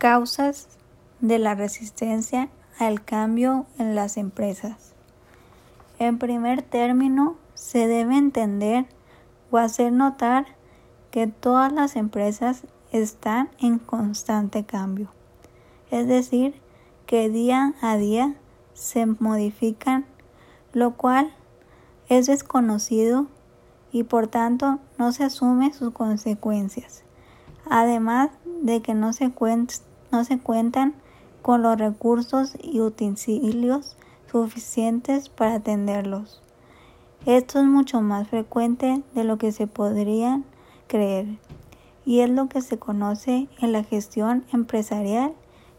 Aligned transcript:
Causas 0.00 0.66
de 1.20 1.38
la 1.38 1.54
resistencia 1.54 2.48
al 2.78 3.04
cambio 3.04 3.66
en 3.78 3.94
las 3.94 4.16
empresas. 4.16 4.94
En 5.98 6.18
primer 6.18 6.62
término, 6.62 7.36
se 7.52 7.86
debe 7.86 8.16
entender 8.16 8.86
o 9.50 9.58
hacer 9.58 9.92
notar 9.92 10.46
que 11.10 11.26
todas 11.26 11.70
las 11.70 11.96
empresas 11.96 12.62
están 12.92 13.50
en 13.58 13.78
constante 13.78 14.64
cambio. 14.64 15.10
Es 15.90 16.08
decir, 16.08 16.54
que 17.04 17.28
día 17.28 17.74
a 17.82 17.98
día 17.98 18.36
se 18.72 19.04
modifican, 19.04 20.06
lo 20.72 20.96
cual 20.96 21.30
es 22.08 22.24
desconocido 22.24 23.26
y 23.92 24.04
por 24.04 24.28
tanto 24.28 24.78
no 24.96 25.12
se 25.12 25.24
asume 25.24 25.74
sus 25.74 25.92
consecuencias. 25.92 27.02
Además 27.68 28.30
de 28.62 28.80
que 28.80 28.94
no 28.94 29.12
se, 29.12 29.30
no 30.12 30.24
se 30.24 30.38
cuentan 30.38 30.94
con 31.42 31.62
los 31.62 31.78
recursos 31.78 32.56
y 32.62 32.80
utensilios 32.80 33.96
suficientes 34.30 35.28
para 35.28 35.54
atenderlos. 35.54 36.42
Esto 37.26 37.58
es 37.58 37.66
mucho 37.66 38.00
más 38.00 38.28
frecuente 38.28 39.02
de 39.14 39.24
lo 39.24 39.36
que 39.38 39.52
se 39.52 39.66
podría 39.66 40.40
creer 40.86 41.26
y 42.04 42.20
es 42.20 42.30
lo 42.30 42.48
que 42.48 42.62
se 42.62 42.78
conoce 42.78 43.48
en 43.60 43.72
la 43.72 43.84
gestión 43.84 44.44
empresarial 44.52 45.34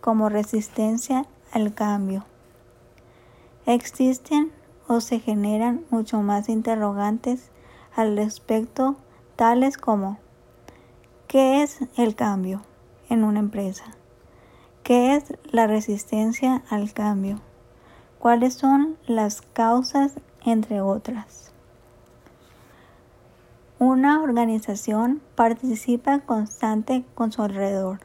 como 0.00 0.28
resistencia 0.28 1.26
al 1.52 1.74
cambio. 1.74 2.24
Existen 3.66 4.52
o 4.88 5.00
se 5.00 5.18
generan 5.18 5.84
mucho 5.90 6.22
más 6.22 6.48
interrogantes 6.48 7.50
al 7.94 8.16
respecto, 8.16 8.96
tales 9.34 9.78
como 9.78 10.18
¿qué 11.26 11.62
es 11.62 11.80
el 11.96 12.14
cambio 12.14 12.62
en 13.08 13.24
una 13.24 13.40
empresa? 13.40 13.84
¿Qué 14.86 15.16
es 15.16 15.34
la 15.50 15.66
resistencia 15.66 16.62
al 16.70 16.92
cambio? 16.92 17.40
¿Cuáles 18.20 18.54
son 18.54 18.96
las 19.08 19.40
causas, 19.42 20.12
entre 20.44 20.80
otras? 20.80 21.50
Una 23.80 24.22
organización 24.22 25.20
participa 25.34 26.20
constante 26.20 27.04
con 27.16 27.32
su 27.32 27.42
alrededor. 27.42 27.98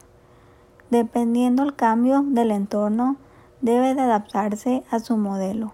Dependiendo 0.90 1.62
del 1.62 1.76
cambio 1.76 2.24
del 2.26 2.50
entorno, 2.50 3.14
debe 3.60 3.94
de 3.94 4.00
adaptarse 4.00 4.82
a 4.90 4.98
su 4.98 5.16
modelo. 5.16 5.70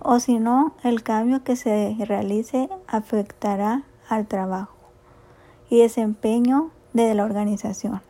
O 0.00 0.18
si 0.18 0.38
no, 0.38 0.72
el 0.82 1.02
cambio 1.02 1.44
que 1.44 1.56
se 1.56 1.94
realice 2.06 2.70
afectará 2.86 3.82
al 4.08 4.26
trabajo 4.26 4.78
y 5.68 5.80
desempeño 5.80 6.70
de 6.94 7.12
la 7.14 7.24
organización. 7.24 8.00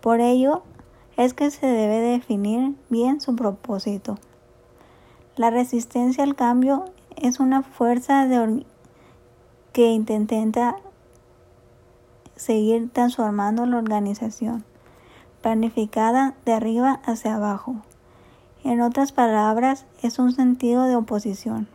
Por 0.00 0.18
ello, 0.18 0.64
es 1.16 1.34
que 1.34 1.50
se 1.50 1.66
debe 1.66 1.98
definir 2.00 2.74
bien 2.88 3.20
su 3.20 3.34
propósito. 3.34 4.18
La 5.36 5.50
resistencia 5.50 6.24
al 6.24 6.34
cambio 6.34 6.84
es 7.16 7.40
una 7.40 7.62
fuerza 7.62 8.26
que 9.72 9.90
intenta 9.90 10.76
seguir 12.36 12.90
transformando 12.90 13.66
la 13.66 13.78
organización, 13.78 14.64
planificada 15.42 16.34
de 16.44 16.52
arriba 16.52 17.00
hacia 17.04 17.36
abajo. 17.36 17.76
En 18.64 18.80
otras 18.80 19.12
palabras, 19.12 19.86
es 20.02 20.18
un 20.18 20.32
sentido 20.32 20.84
de 20.84 20.96
oposición. 20.96 21.68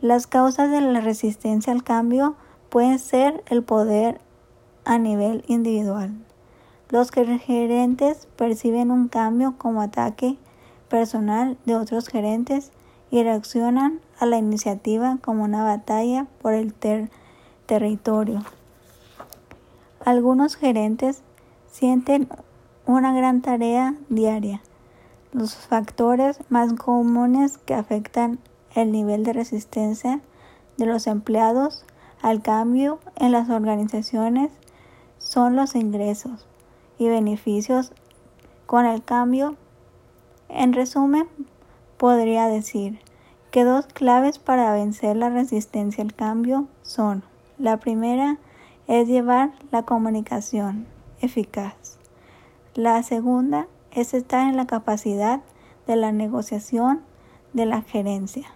Las 0.00 0.26
causas 0.26 0.70
de 0.70 0.80
la 0.80 1.00
resistencia 1.00 1.72
al 1.72 1.84
cambio 1.84 2.36
pueden 2.68 2.98
ser 2.98 3.42
el 3.46 3.62
poder 3.62 4.20
a 4.84 4.98
nivel 4.98 5.44
individual, 5.46 6.12
los 6.92 7.10
gerentes 7.10 8.28
perciben 8.36 8.90
un 8.90 9.08
cambio 9.08 9.54
como 9.56 9.80
ataque 9.80 10.36
personal 10.90 11.56
de 11.64 11.74
otros 11.74 12.06
gerentes 12.06 12.70
y 13.10 13.22
reaccionan 13.22 14.00
a 14.20 14.26
la 14.26 14.36
iniciativa 14.36 15.16
como 15.22 15.42
una 15.44 15.64
batalla 15.64 16.26
por 16.42 16.52
el 16.52 16.74
territorio. 17.64 18.44
Algunos 20.04 20.56
gerentes 20.56 21.22
sienten 21.70 22.28
una 22.84 23.14
gran 23.14 23.40
tarea 23.40 23.94
diaria. 24.10 24.60
Los 25.32 25.54
factores 25.56 26.40
más 26.50 26.74
comunes 26.74 27.56
que 27.56 27.72
afectan 27.72 28.38
el 28.74 28.92
nivel 28.92 29.24
de 29.24 29.32
resistencia 29.32 30.20
de 30.76 30.84
los 30.84 31.06
empleados 31.06 31.86
al 32.20 32.42
cambio 32.42 32.98
en 33.16 33.32
las 33.32 33.48
organizaciones 33.48 34.52
son 35.16 35.56
los 35.56 35.74
ingresos, 35.74 36.46
y 37.02 37.08
beneficios 37.08 37.92
con 38.66 38.86
el 38.86 39.02
cambio. 39.02 39.56
En 40.48 40.72
resumen, 40.72 41.26
podría 41.96 42.46
decir 42.46 43.00
que 43.50 43.64
dos 43.64 43.86
claves 43.86 44.38
para 44.38 44.72
vencer 44.72 45.16
la 45.16 45.28
resistencia 45.28 46.02
al 46.02 46.14
cambio 46.14 46.68
son, 46.82 47.22
la 47.58 47.78
primera 47.78 48.38
es 48.86 49.08
llevar 49.08 49.52
la 49.70 49.82
comunicación 49.82 50.86
eficaz. 51.20 51.98
La 52.74 53.02
segunda 53.02 53.66
es 53.90 54.14
estar 54.14 54.48
en 54.48 54.56
la 54.56 54.66
capacidad 54.66 55.42
de 55.86 55.96
la 55.96 56.12
negociación 56.12 57.00
de 57.52 57.66
la 57.66 57.82
gerencia. 57.82 58.46